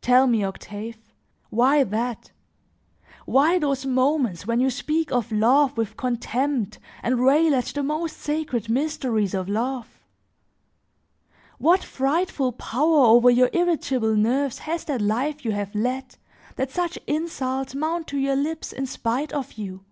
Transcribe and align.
Tell 0.00 0.28
me, 0.28 0.44
Octave, 0.44 0.98
why 1.50 1.82
that? 1.82 2.30
Why 3.26 3.58
those 3.58 3.84
moments 3.84 4.46
when 4.46 4.60
you 4.60 4.70
speak 4.70 5.10
of 5.10 5.32
love 5.32 5.76
with 5.76 5.96
contempt 5.96 6.78
and 7.02 7.18
rail 7.26 7.52
at 7.56 7.64
the 7.74 7.82
most 7.82 8.16
sacred 8.18 8.68
mysteries 8.68 9.34
of 9.34 9.48
love? 9.48 9.98
What 11.58 11.82
frightful 11.82 12.52
power 12.52 13.06
over 13.06 13.30
your 13.30 13.50
irritable 13.52 14.14
nerves 14.14 14.58
has 14.60 14.84
that 14.84 15.00
life 15.02 15.44
you 15.44 15.50
have 15.50 15.74
led, 15.74 16.18
that 16.54 16.70
such 16.70 16.96
insults 17.08 17.74
mount 17.74 18.06
to 18.06 18.16
your 18.16 18.36
lips 18.36 18.72
in 18.72 18.86
spite 18.86 19.32
of 19.32 19.54
you? 19.54 19.84